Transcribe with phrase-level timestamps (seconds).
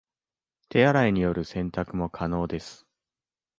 [0.73, 2.87] 手洗いによる洗濯も可能です